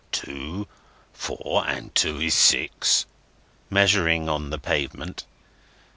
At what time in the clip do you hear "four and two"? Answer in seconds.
1.13-2.19